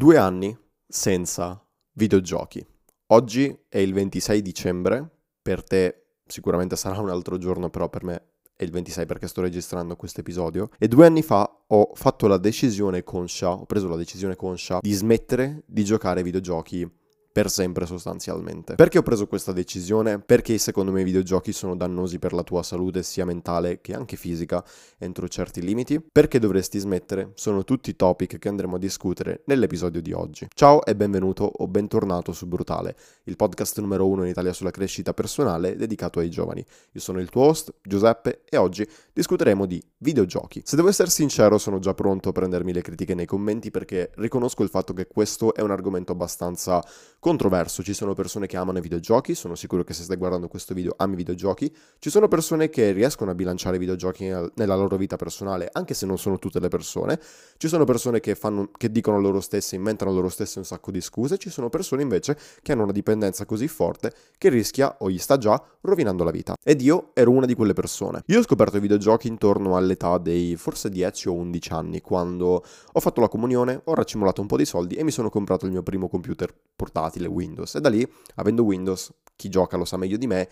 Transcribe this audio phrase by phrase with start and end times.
[0.00, 0.58] Due anni
[0.88, 2.66] senza videogiochi.
[3.08, 5.06] Oggi è il 26 dicembre,
[5.42, 8.22] per te sicuramente sarà un altro giorno, però per me
[8.56, 10.70] è il 26 perché sto registrando questo episodio.
[10.78, 14.90] E due anni fa ho fatto la decisione conscia, ho preso la decisione conscia di
[14.90, 16.90] smettere di giocare ai videogiochi
[17.32, 18.74] per sempre sostanzialmente.
[18.74, 20.18] Perché ho preso questa decisione?
[20.18, 24.16] Perché secondo me i videogiochi sono dannosi per la tua salute sia mentale che anche
[24.16, 24.64] fisica
[24.98, 26.00] entro certi limiti.
[26.00, 27.30] Perché dovresti smettere?
[27.34, 30.48] Sono tutti topic che andremo a discutere nell'episodio di oggi.
[30.52, 35.14] Ciao e benvenuto o bentornato su Brutale, il podcast numero uno in Italia sulla crescita
[35.14, 36.64] personale dedicato ai giovani.
[36.92, 40.62] Io sono il tuo host, Giuseppe, e oggi discuteremo di videogiochi.
[40.64, 44.62] Se devo essere sincero, sono già pronto a prendermi le critiche nei commenti perché riconosco
[44.62, 46.82] il fatto che questo è un argomento abbastanza
[47.20, 47.82] controverso.
[47.82, 50.94] Ci sono persone che amano i videogiochi, sono sicuro che se stai guardando questo video
[50.96, 51.72] ami i videogiochi.
[51.98, 54.24] Ci sono persone che riescono a bilanciare i videogiochi
[54.54, 57.20] nella loro vita personale, anche se non sono tutte le persone.
[57.58, 61.00] Ci sono persone che, fanno, che dicono loro stesse, inventano loro stesse un sacco di
[61.00, 61.36] scuse.
[61.36, 65.36] Ci sono persone invece che hanno una dipendenza così forte che rischia o gli sta
[65.36, 66.54] già rovinando la vita.
[66.64, 68.22] Ed io ero una di quelle persone.
[68.26, 73.00] Io ho scoperto i videogiochi intorno all'età dei forse 10 o 11 anni, quando ho
[73.00, 75.82] fatto la comunione, ho raccimolato un po' di soldi e mi sono comprato il mio
[75.82, 77.74] primo computer portatile portatile Windows.
[77.74, 80.48] E da lì, avendo Windows, chi gioca lo sa meglio di me,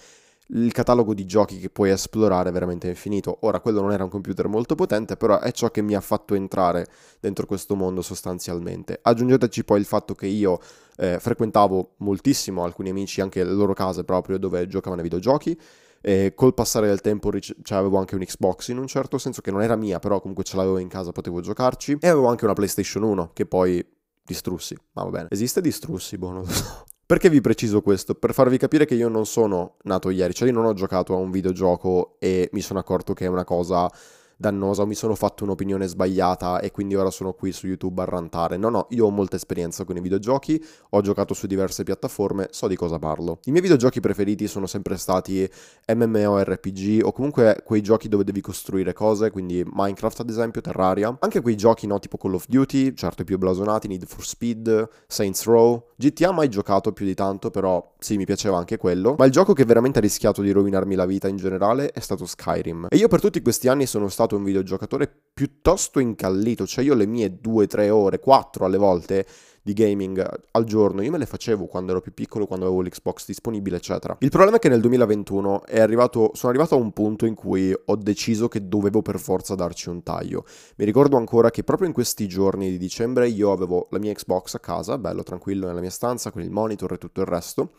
[0.51, 3.39] il catalogo di giochi che puoi esplorare è veramente infinito.
[3.43, 6.35] Ora, quello non era un computer molto potente, però è ciò che mi ha fatto
[6.35, 6.87] entrare
[7.21, 8.99] dentro questo mondo sostanzialmente.
[9.01, 10.59] Aggiungeteci poi il fatto che io
[10.97, 15.59] eh, frequentavo moltissimo alcuni amici, anche le loro case proprio, dove giocavano ai videogiochi.
[16.01, 19.43] E col passare del tempo ric- cioè, avevo anche un Xbox in un certo senso
[19.43, 21.99] che non era mia, però comunque ce l'avevo in casa, potevo giocarci.
[22.01, 23.85] E avevo anche una PlayStation 1 che poi
[24.29, 25.29] Distrussi, ma va bene.
[25.31, 26.85] Esiste distrussi, boh, non lo so.
[27.09, 28.15] Perché vi preciso questo?
[28.15, 31.17] Per farvi capire che io non sono nato ieri, cioè io non ho giocato a
[31.17, 33.91] un videogioco e mi sono accorto che è una cosa
[34.39, 38.05] dannosa o mi sono fatto un'opinione sbagliata e quindi ora sono qui su YouTube a
[38.05, 38.57] rantare.
[38.57, 42.69] No, no, io ho molta esperienza con i videogiochi, ho giocato su diverse piattaforme, so
[42.69, 43.41] di cosa parlo.
[43.45, 45.49] I miei videogiochi preferiti sono sempre stati
[45.93, 51.41] MMORPG o comunque quei giochi dove devi costruire cose, quindi Minecraft ad esempio, Terraria, anche
[51.41, 55.45] quei giochi no tipo Call of Duty, certo i più blasonati, Need for Speed, Saints
[55.47, 59.33] Row, GTA mai giocato più di tanto, però sì, mi piaceva anche quello, ma il
[59.33, 62.87] gioco che veramente ha rischiato di rovinarmi la vita in generale è stato Skyrim.
[62.91, 67.07] E io per tutti questi anni sono stato un videogiocatore piuttosto incallito, cioè io le
[67.07, 69.27] mie 2-3 ore, 4 alle volte
[69.63, 73.27] di gaming al giorno, io me le facevo quando ero più piccolo, quando avevo l'Xbox
[73.27, 74.17] disponibile, eccetera.
[74.21, 77.73] Il problema è che nel 2021 è arrivato, sono arrivato a un punto in cui
[77.73, 80.45] ho deciso che dovevo per forza darci un taglio.
[80.77, 84.55] Mi ricordo ancora che proprio in questi giorni di dicembre io avevo la mia Xbox
[84.55, 87.73] a casa, bello tranquillo nella mia stanza con il monitor e tutto il resto,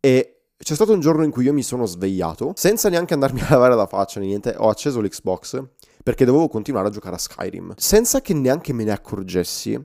[0.00, 3.50] e c'è stato un giorno in cui io mi sono svegliato, senza neanche andarmi a
[3.50, 5.62] lavare la faccia, niente, ho acceso l'Xbox
[6.02, 7.74] perché dovevo continuare a giocare a Skyrim.
[7.76, 9.78] Senza che neanche me ne accorgessi,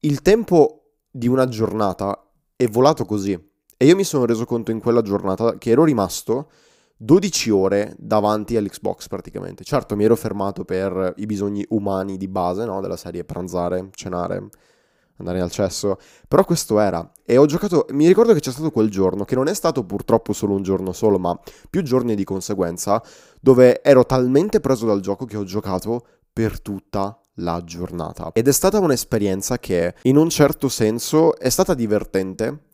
[0.00, 3.32] il tempo di una giornata è volato così.
[3.76, 6.50] E io mi sono reso conto in quella giornata che ero rimasto
[6.96, 9.64] 12 ore davanti all'Xbox praticamente.
[9.64, 12.80] Certo, mi ero fermato per i bisogni umani di base, no?
[12.80, 14.48] Della serie pranzare, cenare,
[15.18, 15.98] andare al cesso.
[16.26, 17.10] Però questo era.
[17.24, 17.86] E ho giocato.
[17.90, 20.92] Mi ricordo che c'è stato quel giorno, che non è stato purtroppo solo un giorno
[20.92, 21.38] solo, ma
[21.68, 23.02] più giorni di conseguenza,
[23.40, 28.30] dove ero talmente preso dal gioco che ho giocato per tutta la giornata.
[28.32, 32.64] Ed è stata un'esperienza che, in un certo senso, è stata divertente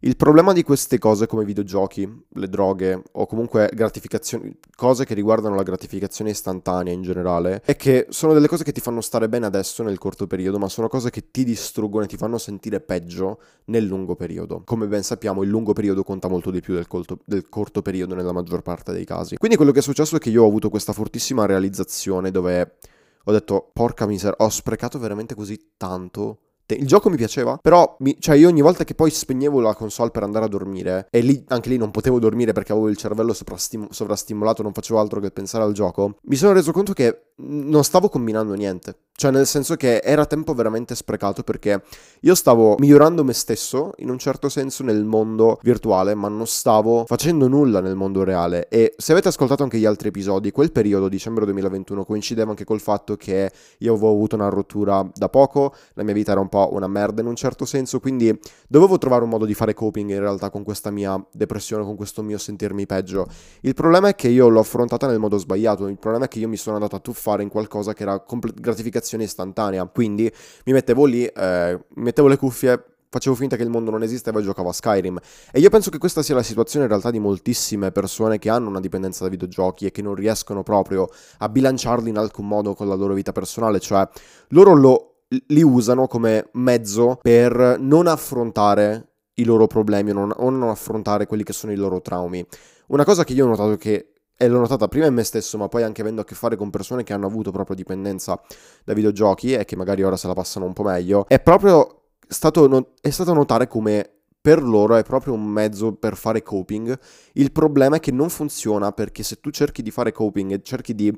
[0.00, 5.56] il problema di queste cose come videogiochi, le droghe o comunque gratificazioni, cose che riguardano
[5.56, 9.46] la gratificazione istantanea in generale, è che sono delle cose che ti fanno stare bene
[9.46, 13.40] adesso nel corto periodo, ma sono cose che ti distruggono e ti fanno sentire peggio
[13.66, 14.62] nel lungo periodo.
[14.64, 18.14] Come ben sappiamo, il lungo periodo conta molto di più del, colto, del corto periodo
[18.14, 19.36] nella maggior parte dei casi.
[19.36, 22.76] Quindi quello che è successo è che io ho avuto questa fortissima realizzazione dove
[23.24, 26.38] ho detto, porca miseria, ho sprecato veramente così tanto
[26.74, 30.10] il gioco mi piaceva, però mi, cioè io ogni volta che poi spegnevo la console
[30.10, 33.32] per andare a dormire, e lì anche lì non potevo dormire perché avevo il cervello
[33.32, 38.08] sovrastimolato, non facevo altro che pensare al gioco, mi sono reso conto che non stavo
[38.08, 38.96] combinando niente.
[39.18, 41.82] Cioè, nel senso che era tempo veramente sprecato perché
[42.20, 47.04] io stavo migliorando me stesso in un certo senso nel mondo virtuale, ma non stavo
[47.04, 48.68] facendo nulla nel mondo reale.
[48.68, 52.78] E se avete ascoltato anche gli altri episodi, quel periodo, dicembre 2021, coincideva anche col
[52.78, 56.68] fatto che io avevo avuto una rottura da poco, la mia vita era un po'
[56.70, 58.38] una merda in un certo senso, quindi
[58.68, 62.22] dovevo trovare un modo di fare coping in realtà con questa mia depressione, con questo
[62.22, 63.26] mio sentirmi peggio.
[63.62, 66.46] Il problema è che io l'ho affrontata nel modo sbagliato, il problema è che io
[66.46, 69.86] mi sono andato a tuffare in qualcosa che era compl- gratificazione istantanea.
[69.86, 70.30] Quindi
[70.64, 74.42] mi mettevo lì, eh, mettevo le cuffie, facevo finta che il mondo non esisteva e
[74.42, 75.18] giocavo a Skyrim.
[75.52, 78.68] E io penso che questa sia la situazione in realtà di moltissime persone che hanno
[78.68, 81.08] una dipendenza da videogiochi e che non riescono proprio
[81.38, 84.06] a bilanciarli in alcun modo con la loro vita personale, cioè
[84.48, 90.50] loro lo li usano come mezzo per non affrontare i loro problemi o non, o
[90.50, 92.44] non affrontare quelli che sono i loro traumi.
[92.88, 95.66] Una cosa che io ho notato che e l'ho notata prima in me stesso, ma
[95.66, 98.40] poi anche avendo a che fare con persone che hanno avuto proprio dipendenza
[98.84, 102.68] da videogiochi e che magari ora se la passano un po' meglio, è proprio stato,
[102.68, 106.96] no- è stato notare come per loro è proprio un mezzo per fare coping.
[107.32, 110.94] Il problema è che non funziona perché se tu cerchi di fare coping e cerchi
[110.94, 111.12] di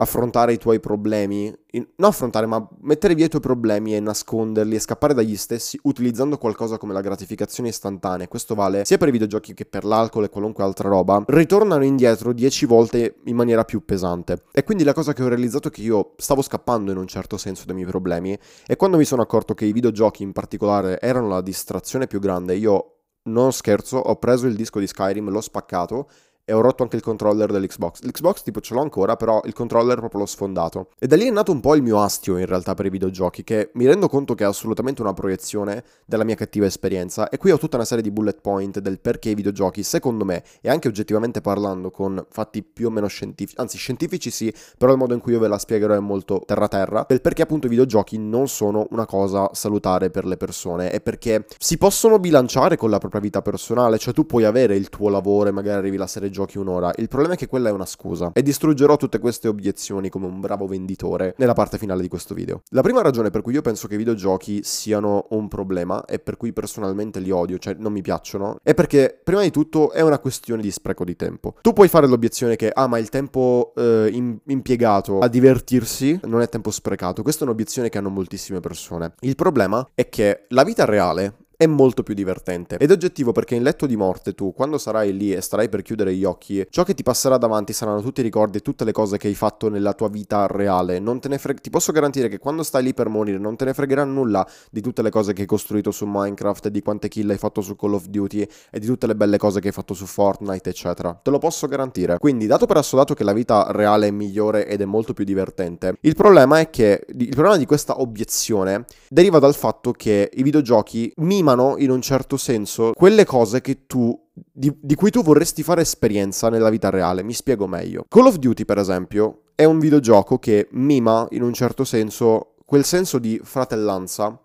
[0.00, 4.74] affrontare i tuoi problemi, in, non affrontare, ma mettere via i tuoi problemi e nasconderli
[4.74, 9.12] e scappare dagli stessi utilizzando qualcosa come la gratificazione istantanea, questo vale sia per i
[9.12, 13.84] videogiochi che per l'alcol e qualunque altra roba, ritornano indietro 10 volte in maniera più
[13.84, 14.44] pesante.
[14.52, 17.36] E quindi la cosa che ho realizzato è che io stavo scappando in un certo
[17.36, 18.38] senso dai miei problemi.
[18.66, 22.54] E quando mi sono accorto che i videogiochi in particolare erano la distrazione più grande,
[22.54, 22.92] io
[23.28, 26.08] non scherzo, ho preso il disco di Skyrim, l'ho spaccato
[26.48, 28.00] e ho rotto anche il controller dell'Xbox.
[28.04, 30.88] L'Xbox tipo ce l'ho ancora, però il controller proprio l'ho sfondato.
[30.98, 33.44] E da lì è nato un po' il mio astio in realtà per i videogiochi,
[33.44, 37.28] che mi rendo conto che è assolutamente una proiezione della mia cattiva esperienza.
[37.28, 40.42] E qui ho tutta una serie di bullet point del perché i videogiochi, secondo me,
[40.62, 44.98] e anche oggettivamente parlando con fatti più o meno scientifici, anzi scientifici sì, però il
[44.98, 48.16] modo in cui io ve la spiegherò è molto terra-terra, del perché appunto i videogiochi
[48.16, 52.98] non sono una cosa salutare per le persone e perché si possono bilanciare con la
[52.98, 56.30] propria vita personale, cioè tu puoi avere il tuo lavoro e magari arrivi la serie
[56.38, 56.92] giochi un'ora.
[56.96, 60.38] Il problema è che quella è una scusa e distruggerò tutte queste obiezioni come un
[60.40, 62.62] bravo venditore nella parte finale di questo video.
[62.70, 66.36] La prima ragione per cui io penso che i videogiochi siano un problema e per
[66.36, 70.20] cui personalmente li odio, cioè non mi piacciono, è perché prima di tutto è una
[70.20, 71.56] questione di spreco di tempo.
[71.60, 76.40] Tu puoi fare l'obiezione che ah ma il tempo eh, in- impiegato a divertirsi non
[76.40, 77.22] è tempo sprecato.
[77.22, 79.14] Questa è un'obiezione che hanno moltissime persone.
[79.20, 82.76] Il problema è che la vita reale è molto più divertente.
[82.76, 86.14] Ed oggettivo perché in letto di morte tu, quando sarai lì e starai per chiudere
[86.14, 89.18] gli occhi, ciò che ti passerà davanti saranno tutti i ricordi e tutte le cose
[89.18, 91.00] che hai fatto nella tua vita reale.
[91.00, 93.64] Non te ne fre- ti posso garantire che quando stai lì per morire non te
[93.64, 97.08] ne fregherà nulla di tutte le cose che hai costruito su Minecraft, e di quante
[97.08, 99.74] kill hai fatto su Call of Duty e di tutte le belle cose che hai
[99.74, 101.18] fatto su Fortnite, eccetera.
[101.20, 102.18] Te lo posso garantire.
[102.18, 105.96] Quindi, dato per assodato che la vita reale è migliore ed è molto più divertente,
[106.02, 111.12] il problema è che il problema di questa obiezione deriva dal fatto che i videogiochi
[111.16, 111.46] mimano
[111.78, 116.48] in un certo senso quelle cose che tu di, di, cui tu vorresti fare esperienza
[116.48, 117.22] nella vita reale.
[117.22, 118.04] Mi spiego meglio.
[118.08, 122.84] Call of Duty, per esempio, è un videogioco che mima in un certo senso quel
[122.84, 124.40] senso di fratellanza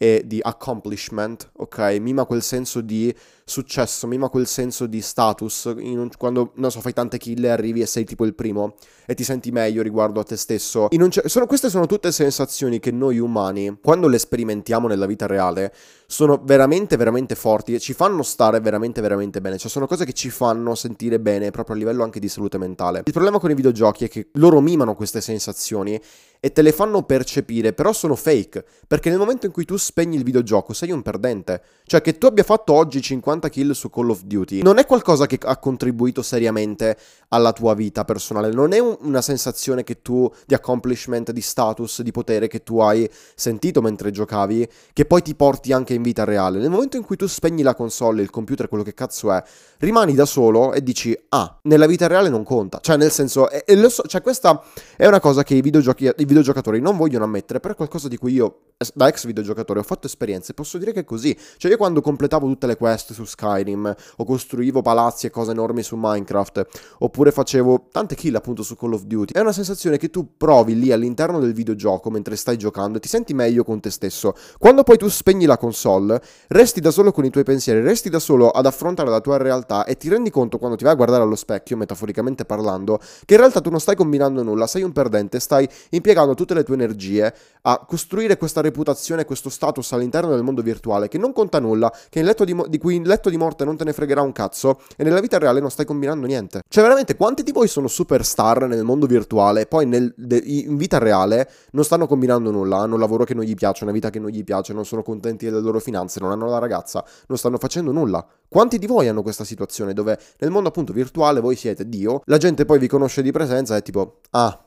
[0.00, 1.98] e di accomplishment, ok?
[2.00, 3.12] Mima quel senso di
[3.44, 7.80] successo, mima quel senso di status, un, quando, non so, fai tante kill e arrivi
[7.80, 10.86] e sei tipo il primo e ti senti meglio riguardo a te stesso.
[11.26, 15.74] sono, queste sono tutte sensazioni che noi umani, quando le sperimentiamo nella vita reale,
[16.10, 19.58] sono veramente, veramente forti e ci fanno stare veramente, veramente bene.
[19.58, 23.02] Cioè, sono cose che ci fanno sentire bene proprio a livello anche di salute mentale.
[23.04, 26.00] Il problema con i videogiochi è che loro mimano queste sensazioni
[26.40, 30.16] e te le fanno percepire, però sono fake, perché nel momento in cui tu spegni
[30.16, 31.62] il videogioco sei un perdente.
[31.84, 35.26] Cioè che tu abbia fatto oggi 50 kill su Call of Duty non è qualcosa
[35.26, 36.96] che ha contribuito seriamente
[37.28, 42.02] alla tua vita personale, non è un, una sensazione che tu di accomplishment, di status,
[42.02, 46.24] di potere che tu hai sentito mentre giocavi, che poi ti porti anche in vita
[46.24, 46.58] reale.
[46.58, 49.42] Nel momento in cui tu spegni la console, il computer, quello che cazzo è,
[49.78, 52.78] rimani da solo e dici "Ah, nella vita reale non conta".
[52.80, 54.62] Cioè nel senso, e, e so, cioè questa
[54.96, 58.16] è una cosa che i videogiochi i videogiocatori non vogliono ammettere, però è qualcosa di
[58.16, 58.60] cui io
[58.94, 61.36] da ex videogiocatore ho fatto esperienze, posso dire che è così.
[61.56, 65.82] Cioè io quando completavo tutte le quest su Skyrim o costruivo palazzi e cose enormi
[65.82, 66.66] su Minecraft,
[67.00, 70.78] oppure facevo tante kill appunto su Call of Duty, è una sensazione che tu provi
[70.78, 74.34] lì all'interno del videogioco mentre stai giocando e ti senti meglio con te stesso.
[74.58, 78.20] Quando poi tu spegni la console, resti da solo con i tuoi pensieri, resti da
[78.20, 81.24] solo ad affrontare la tua realtà e ti rendi conto quando ti vai a guardare
[81.24, 85.40] allo specchio, metaforicamente parlando, che in realtà tu non stai combinando nulla, sei un perdente,
[85.40, 90.62] stai impiegando tutte le tue energie a costruire questa reputazione, questo status all'interno del mondo
[90.62, 93.84] virtuale che non conta nulla, di, mo- di cui in letto di morte non te
[93.84, 96.62] ne fregherà un cazzo e nella vita reale non stai combinando niente.
[96.68, 100.76] Cioè veramente quanti di voi sono superstar nel mondo virtuale e poi nel, de- in
[100.76, 104.10] vita reale non stanno combinando nulla, hanno un lavoro che non gli piace, una vita
[104.10, 107.38] che non gli piace, non sono contenti delle loro finanze, non hanno la ragazza, non
[107.38, 108.24] stanno facendo nulla.
[108.48, 112.38] Quanti di voi hanno questa situazione dove nel mondo appunto virtuale voi siete Dio, la
[112.38, 114.64] gente poi vi conosce di presenza e è tipo, ah,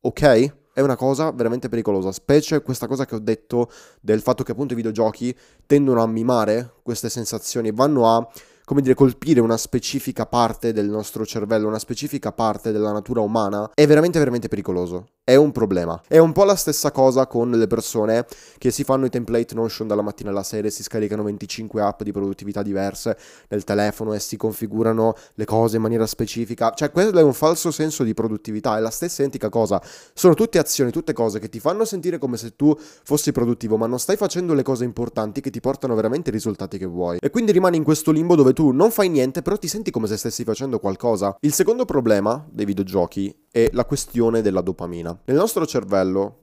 [0.00, 0.58] ok?
[0.72, 4.72] È una cosa veramente pericolosa, specie questa cosa che ho detto del fatto che appunto
[4.72, 5.36] i videogiochi
[5.66, 8.28] tendono a mimare queste sensazioni, vanno a
[8.70, 13.68] come dire, colpire una specifica parte del nostro cervello, una specifica parte della natura umana,
[13.74, 15.08] è veramente, veramente pericoloso.
[15.30, 16.02] È un problema.
[16.08, 18.26] È un po' la stessa cosa con le persone
[18.58, 22.02] che si fanno i template Notion dalla mattina alla sera e si scaricano 25 app
[22.02, 26.72] di produttività diverse nel telefono e si configurano le cose in maniera specifica.
[26.72, 29.80] Cioè, questo è un falso senso di produttività, è la stessa identica cosa.
[30.14, 33.86] Sono tutte azioni, tutte cose che ti fanno sentire come se tu fossi produttivo, ma
[33.86, 37.18] non stai facendo le cose importanti che ti portano veramente i risultati che vuoi.
[37.20, 40.08] E quindi rimani in questo limbo dove tu non fai niente, però ti senti come
[40.08, 41.36] se stessi facendo qualcosa.
[41.42, 45.19] Il secondo problema dei videogiochi è la questione della dopamina.
[45.24, 46.40] Nel nostro cervello,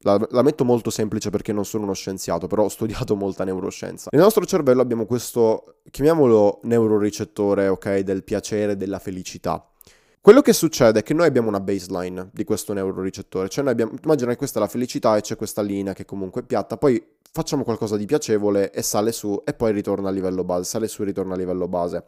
[0.00, 4.10] la, la, metto molto semplice perché non sono uno scienziato, però ho studiato molta neuroscienza.
[4.12, 9.68] Nel nostro cervello abbiamo questo, chiamiamolo neuroricettore, ok, del piacere, della felicità.
[10.20, 13.92] Quello che succede è che noi abbiamo una baseline di questo neuroricettore, cioè noi abbiamo,
[14.02, 17.00] immagina che questa è la felicità e c'è questa linea che comunque è piatta, poi
[17.30, 21.02] facciamo qualcosa di piacevole e sale su e poi ritorna a livello base, sale su
[21.02, 22.06] e ritorna a livello base.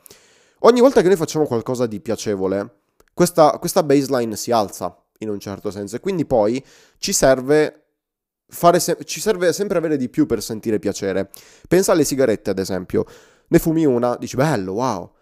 [0.60, 2.80] Ogni volta che noi facciamo qualcosa di piacevole,
[3.14, 6.62] questa, questa baseline si alza in un certo senso e quindi poi
[6.98, 7.84] ci serve
[8.78, 11.30] se- ci serve sempre avere di più per sentire piacere.
[11.68, 13.04] Pensa alle sigarette, ad esempio.
[13.48, 15.12] Ne fumi una, dici bello, wow.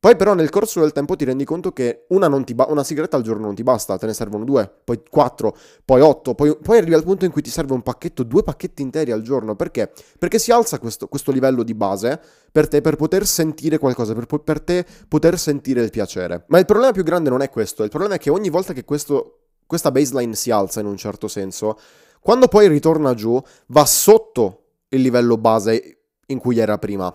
[0.00, 3.24] Poi però nel corso del tempo ti rendi conto che una, ba- una, sigaretta al
[3.24, 6.94] giorno non ti basta, te ne servono due, poi quattro, poi otto, poi, poi, arrivi
[6.94, 9.56] al punto in cui ti serve un pacchetto, due pacchetti interi al giorno.
[9.56, 9.92] Perché?
[10.16, 12.20] Perché si alza questo, questo livello di base
[12.52, 16.44] per te per poter sentire qualcosa, per, per te poter sentire il piacere.
[16.46, 18.84] Ma il problema più grande non è questo, il problema è che ogni volta che
[18.84, 21.76] questo, questa baseline si alza in un certo senso,
[22.20, 27.12] quando poi ritorna giù, va sotto il livello base in cui era prima.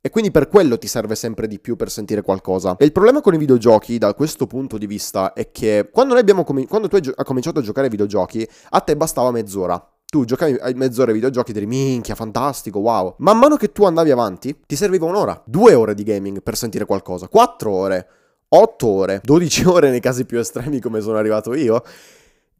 [0.00, 2.76] E quindi per quello ti serve sempre di più per sentire qualcosa.
[2.78, 6.14] E il problema con i videogiochi, da questo punto di vista, è che quando,
[6.44, 9.92] com- quando tu hai, gio- hai cominciato a giocare ai videogiochi, a te bastava mezz'ora.
[10.10, 13.16] Tu giocavi mezz'ora ai videogiochi e dici minchia, fantastico, wow.
[13.18, 16.86] Man mano che tu andavi avanti, ti serviva un'ora, due ore di gaming per sentire
[16.86, 18.08] qualcosa, quattro ore,
[18.48, 21.82] otto ore, dodici ore nei casi più estremi come sono arrivato io.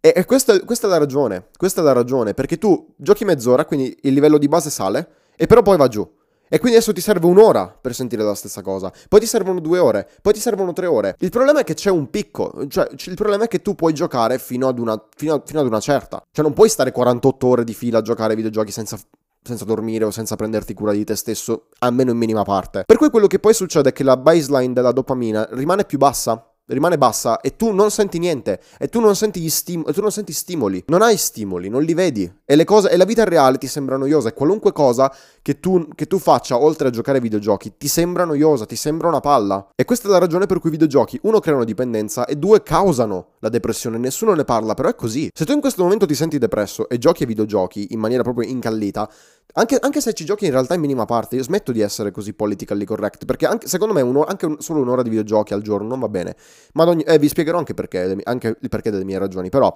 [0.00, 3.64] E, e questa, questa è la ragione, questa è la ragione, perché tu giochi mezz'ora,
[3.64, 6.06] quindi il livello di base sale, e però poi va giù.
[6.48, 8.92] E quindi adesso ti serve un'ora per sentire la stessa cosa.
[9.08, 10.08] Poi ti servono due ore.
[10.22, 11.16] Poi ti servono tre ore.
[11.20, 12.66] Il problema è che c'è un picco.
[12.68, 15.66] Cioè, il problema è che tu puoi giocare fino ad una, fino a, fino ad
[15.66, 16.22] una certa.
[16.30, 18.98] Cioè, non puoi stare 48 ore di fila a giocare ai videogiochi senza
[19.40, 22.82] senza dormire o senza prenderti cura di te stesso, almeno in minima parte.
[22.84, 26.52] Per cui quello che poi succede è che la baseline della dopamina rimane più bassa
[26.68, 30.32] rimane bassa e tu non senti niente e tu non senti, stim- tu non senti
[30.32, 33.96] stimoli, non hai stimoli, non li vedi e, cose- e la vita reale ti sembra
[33.96, 35.12] noiosa e qualunque cosa
[35.48, 39.08] che tu, che tu faccia oltre a giocare ai videogiochi ti sembra noiosa, ti sembra
[39.08, 42.36] una palla e questa è la ragione per cui i videogiochi uno creano dipendenza e
[42.36, 45.30] due causano la depressione, nessuno ne parla però è così.
[45.32, 48.46] Se tu in questo momento ti senti depresso e giochi ai videogiochi in maniera proprio
[48.46, 49.10] incallita
[49.54, 52.34] anche, anche, se ci giochi in realtà in minima parte, io smetto di essere così
[52.34, 55.88] politically correct, perché anche, secondo me uno, anche un, solo un'ora di videogiochi al giorno
[55.88, 56.36] non va bene.
[56.74, 59.48] Ma ogni, eh, vi spiegherò anche, perché, anche il perché delle mie ragioni.
[59.48, 59.74] Però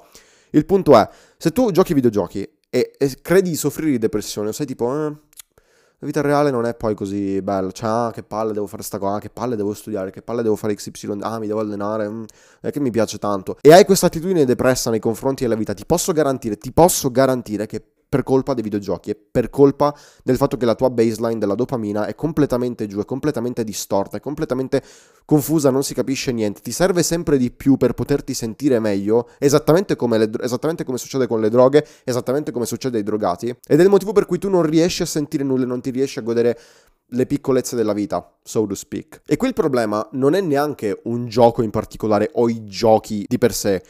[0.51, 4.51] il punto è, se tu giochi ai videogiochi e, e credi di soffrire di depressione,
[4.51, 4.95] o sei tipo...
[4.95, 5.31] Eh,
[6.03, 7.71] la vita reale non è poi così bella.
[7.71, 10.43] Cioè, ah, che palle devo fare sta cosa, ah, che palle devo studiare, che palle
[10.43, 12.25] devo fare XY, ah, mi devo allenare, mm,
[12.61, 13.57] è che mi piace tanto.
[13.61, 17.67] E hai questa attitudine depressa nei confronti della vita, ti posso garantire, ti posso garantire
[17.67, 21.55] che per colpa dei videogiochi e per colpa del fatto che la tua baseline della
[21.55, 24.83] dopamina è completamente giù, è completamente distorta, è completamente
[25.25, 29.97] confusa, non si capisce niente, ti serve sempre di più per poterti sentire meglio, esattamente
[29.97, 33.83] come, le, esattamente come succede con le droghe, esattamente come succede ai drogati, ed è
[33.83, 36.61] il motivo per cui tu non riesci a sentire nulla, non ti riesci a godere
[37.07, 39.23] le piccolezze della vita, so to speak.
[39.27, 43.39] E qui il problema non è neanche un gioco in particolare o i giochi di
[43.39, 43.83] per sé,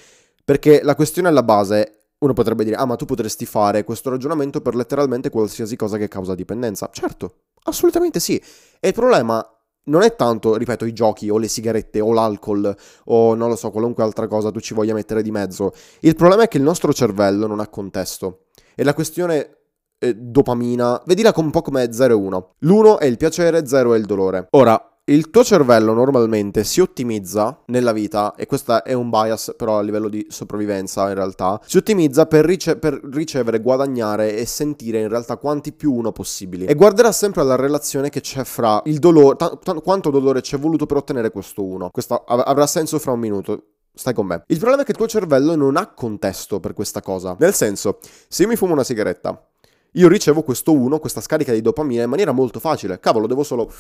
[0.44, 4.60] perché la questione alla base uno potrebbe dire, ah ma tu potresti fare questo ragionamento
[4.60, 6.88] per letteralmente qualsiasi cosa che causa dipendenza.
[6.92, 8.40] Certo, assolutamente sì.
[8.80, 9.44] E il problema
[9.84, 12.74] non è tanto, ripeto, i giochi o le sigarette o l'alcol
[13.06, 15.72] o non lo so, qualunque altra cosa tu ci voglia mettere di mezzo.
[16.00, 18.46] Il problema è che il nostro cervello non ha contesto.
[18.74, 19.56] E la questione
[19.98, 22.54] eh, dopamina, vedila un po' come 0 e 1.
[22.60, 24.46] L'1 è il piacere, 0 è il dolore.
[24.50, 29.78] Ora, il tuo cervello normalmente si ottimizza nella vita, e questo è un bias però
[29.78, 35.00] a livello di sopravvivenza in realtà, si ottimizza per, rice- per, ricevere, guadagnare e sentire
[35.00, 36.66] in realtà quanti più uno possibili.
[36.66, 40.54] E guarderà sempre alla relazione che c'è fra il dolore, t- t- quanto dolore ci
[40.54, 41.90] è voluto per ottenere questo uno.
[41.90, 43.64] Questo av- avrà senso fra un minuto.
[43.94, 44.44] Stai con me.
[44.46, 47.36] Il problema è che il tuo cervello non ha contesto per questa cosa.
[47.40, 49.48] Nel senso, se io mi fumo una sigaretta,
[49.94, 53.00] io ricevo questo 1, questa scarica di dopamina in maniera molto facile.
[53.00, 53.70] Cavolo, devo solo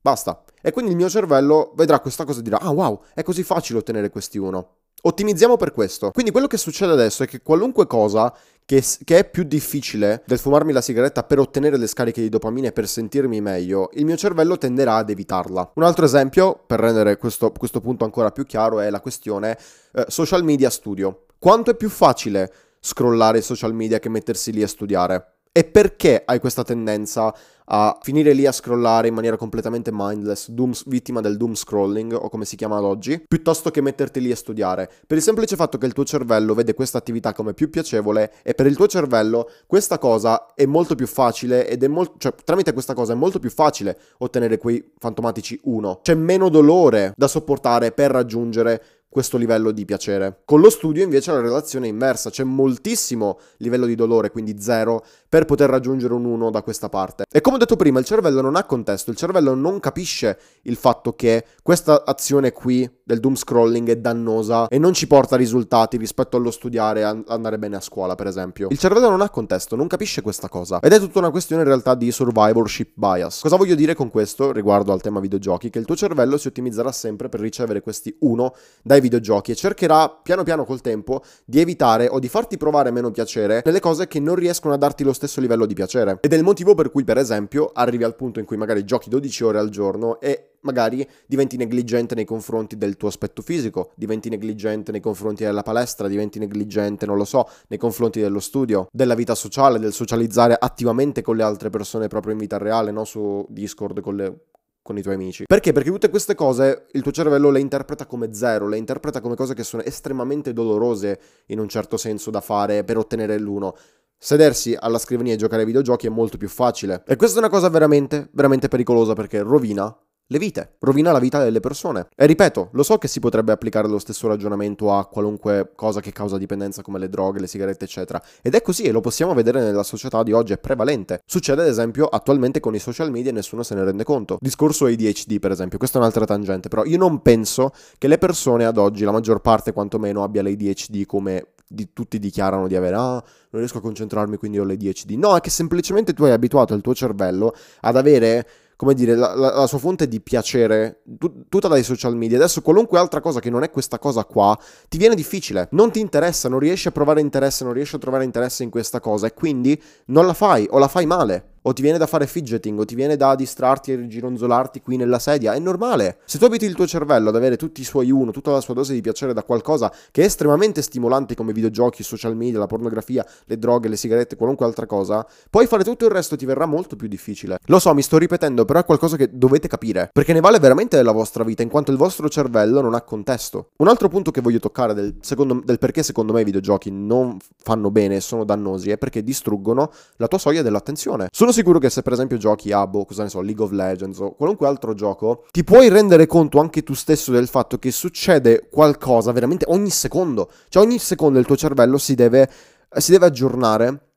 [0.00, 0.42] Basta.
[0.62, 3.78] E quindi il mio cervello vedrà questa cosa e dirà, ah wow, è così facile
[3.78, 4.76] ottenere questi uno.
[5.02, 6.10] Ottimizziamo per questo.
[6.10, 10.38] Quindi quello che succede adesso è che qualunque cosa che, che, è più difficile del
[10.38, 14.16] fumarmi la sigaretta per ottenere le scariche di dopamina e per sentirmi meglio, il mio
[14.16, 15.72] cervello tenderà ad evitarla.
[15.74, 19.58] Un altro esempio, per rendere questo, questo punto ancora più chiaro, è la questione
[19.92, 21.24] eh, social media studio.
[21.38, 25.39] Quanto è più facile scrollare i social media che mettersi lì a studiare?
[25.52, 27.34] E perché hai questa tendenza
[27.72, 32.28] a finire lì a scrollare in maniera completamente mindless, doom, vittima del doom scrolling o
[32.28, 34.88] come si chiama ad oggi, piuttosto che metterti lì a studiare?
[35.04, 38.54] Per il semplice fatto che il tuo cervello vede questa attività come più piacevole e
[38.54, 42.72] per il tuo cervello questa cosa è molto più facile ed è molto, cioè tramite
[42.72, 45.98] questa cosa è molto più facile ottenere quei fantomatici 1.
[46.02, 50.42] C'è meno dolore da sopportare per raggiungere questo livello di piacere.
[50.44, 55.04] Con lo studio invece la relazione è inversa, c'è moltissimo livello di dolore, quindi zero,
[55.30, 57.24] per poter raggiungere un 1 da questa parte.
[57.30, 60.76] E come ho detto prima, il cervello non ha contesto, il cervello non capisce il
[60.76, 65.96] fatto che questa azione qui del doom scrolling è dannosa e non ci porta risultati
[65.96, 68.68] rispetto allo studiare e andare bene a scuola, per esempio.
[68.70, 70.80] Il cervello non ha contesto, non capisce questa cosa.
[70.80, 73.40] Ed è tutta una questione in realtà di survivorship bias.
[73.40, 75.70] Cosa voglio dire con questo riguardo al tema videogiochi?
[75.70, 79.54] Che il tuo cervello si ottimizzerà sempre per ricevere questi 1 dai ai videogiochi e
[79.54, 84.06] cercherà piano piano col tempo di evitare o di farti provare meno piacere nelle cose
[84.06, 86.18] che non riescono a darti lo stesso livello di piacere.
[86.20, 89.08] Ed è il motivo per cui, per esempio, arrivi al punto in cui magari giochi
[89.08, 94.28] 12 ore al giorno e magari diventi negligente nei confronti del tuo aspetto fisico, diventi
[94.28, 99.14] negligente nei confronti della palestra, diventi negligente, non lo so, nei confronti dello studio, della
[99.14, 103.04] vita sociale, del socializzare attivamente con le altre persone proprio in vita reale, no?
[103.04, 104.38] Su Discord con le
[104.82, 105.44] con i tuoi amici.
[105.46, 105.72] Perché?
[105.72, 109.54] Perché tutte queste cose il tuo cervello le interpreta come zero, le interpreta come cose
[109.54, 113.76] che sono estremamente dolorose in un certo senso da fare per ottenere l'uno.
[114.22, 117.02] Sedersi alla scrivania e giocare ai videogiochi è molto più facile.
[117.06, 119.96] E questa è una cosa veramente, veramente pericolosa perché rovina
[120.26, 122.08] le vite, rovina la vita delle persone.
[122.14, 126.12] E ripeto, lo so che si potrebbe applicare lo stesso ragionamento a qualunque cosa che
[126.12, 128.22] causa dipendenza come le droghe, le sigarette, eccetera.
[128.42, 131.22] Ed è così e lo possiamo vedere nella società di oggi, è prevalente.
[131.24, 134.36] Succede ad esempio attualmente con i social media e nessuno se ne rende conto.
[134.38, 138.66] Discorso ADHD per esempio, questa è un'altra tangente, però io non penso che le persone
[138.66, 143.12] ad oggi, la maggior parte quantomeno, abbia l'ADHD come di, tutti dichiarano di avere, ah,
[143.50, 145.12] non riesco a concentrarmi quindi ho l'ADHD.
[145.12, 148.46] No, è che semplicemente tu hai abituato il tuo cervello ad avere
[148.80, 152.38] come dire, la, la, la, sua fonte di piacere tu, tutta dai social media.
[152.38, 154.58] Adesso qualunque altra cosa che non è questa cosa qua
[154.88, 158.24] ti viene difficile, non ti interessa, non riesci a provare interesse, non riesci a trovare
[158.24, 161.82] interesse in questa cosa e quindi non la fai o la fai male o ti
[161.82, 165.58] viene da fare fidgeting, o ti viene da distrarti e gironzolarti qui nella sedia, è
[165.58, 166.18] normale.
[166.24, 168.74] Se tu abiti il tuo cervello ad avere tutti i suoi uno, tutta la sua
[168.74, 173.26] dose di piacere da qualcosa che è estremamente stimolante come videogiochi, social media, la pornografia,
[173.44, 176.96] le droghe, le sigarette, qualunque altra cosa, poi fare tutto il resto ti verrà molto
[176.96, 177.58] più difficile.
[177.66, 180.96] Lo so, mi sto ripetendo, però è qualcosa che dovete capire, perché ne vale veramente
[180.96, 183.70] della vostra vita, in quanto il vostro cervello non ha contesto.
[183.76, 187.36] Un altro punto che voglio toccare del, secondo, del perché secondo me i videogiochi non
[187.62, 191.28] fanno bene e sono dannosi è perché distruggono la tua soglia dell'attenzione.
[191.30, 193.72] Sono sono sicuro che se per esempio giochi a, boh, cosa ne so, League of
[193.72, 197.90] Legends o qualunque altro gioco, ti puoi rendere conto anche tu stesso del fatto che
[197.90, 200.50] succede qualcosa veramente ogni secondo.
[200.68, 202.48] Cioè ogni secondo il tuo cervello si deve,
[202.96, 204.08] si deve aggiornare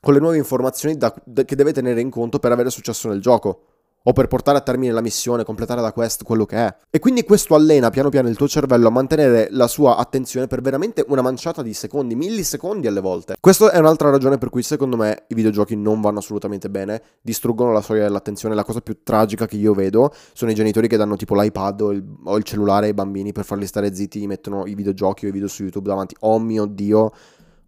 [0.00, 3.20] con le nuove informazioni da, da, che deve tenere in conto per avere successo nel
[3.20, 3.73] gioco
[4.06, 6.76] o per portare a termine la missione, completare la quest, quello che è.
[6.90, 10.60] E quindi questo allena piano piano il tuo cervello a mantenere la sua attenzione per
[10.60, 13.36] veramente una manciata di secondi, millisecondi alle volte.
[13.40, 17.72] Questa è un'altra ragione per cui secondo me i videogiochi non vanno assolutamente bene, distruggono
[17.72, 18.54] la soglia dell'attenzione.
[18.54, 21.90] La cosa più tragica che io vedo sono i genitori che danno tipo l'iPad o
[21.92, 25.28] il, o il cellulare ai bambini per farli stare zitti, gli mettono i videogiochi o
[25.28, 26.14] i video su YouTube davanti.
[26.20, 27.10] Oh mio Dio,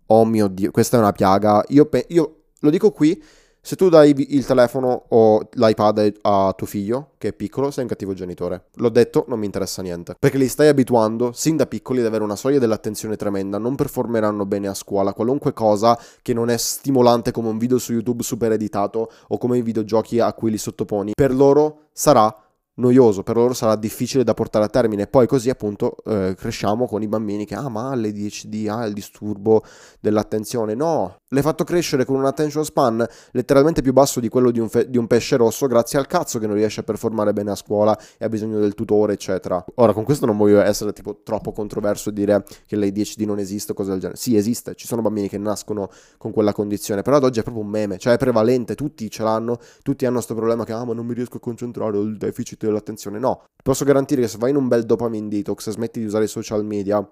[0.07, 1.65] oh mio Dio, questa è una piaga.
[1.69, 3.23] Io, pe- io lo dico qui
[3.67, 7.89] se tu dai il telefono o l'iPad a tuo figlio, che è piccolo, sei un
[7.89, 8.67] cattivo genitore.
[8.75, 10.15] L'ho detto, non mi interessa niente.
[10.17, 14.47] Perché li stai abituando, sin da piccoli, ad avere una soglia dell'attenzione tremenda, non performeranno
[14.47, 15.13] bene a scuola.
[15.15, 19.59] Qualunque cosa che non è stimolante come un video su YouTube super editato o come
[19.59, 22.33] i videogiochi a cui li sottoponi, per loro sarà
[22.77, 25.07] noioso, per loro sarà difficile da portare a termine.
[25.07, 29.63] Poi così appunto eh, cresciamo con i bambini che ah ma l'ADHD, ah il disturbo
[30.01, 30.75] dell'attenzione.
[30.75, 34.69] No, l'hai fatto crescere con un attention span letteralmente più basso di quello di un,
[34.69, 37.55] fe- di un, pesce rosso grazie al cazzo che non riesce a performare bene a
[37.55, 39.65] scuola e ha bisogno del tutore eccetera.
[39.77, 43.73] Ora con questo non voglio essere tipo troppo controverso e dire che l'ADHD non esiste
[43.73, 44.19] o cose del genere.
[44.19, 47.65] Sì esiste, ci sono bambini che nascono con quella condizione, però ad oggi è proprio
[47.65, 50.93] un meme, cioè è prevalente, tutti ce l'hanno, tutti hanno questo problema che ah ma
[50.93, 53.19] non mi riesco a concentrare, ho il deficit dell'attenzione.
[53.19, 56.29] No, posso garantire che se vai in un bel dopamine detox smetti di usare i
[56.29, 57.07] social media